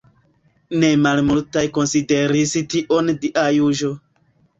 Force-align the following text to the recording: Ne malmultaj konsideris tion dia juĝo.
Ne 0.83 0.87
malmultaj 1.01 1.63
konsideris 1.75 2.55
tion 2.73 3.13
dia 3.27 3.45
juĝo. 3.59 3.93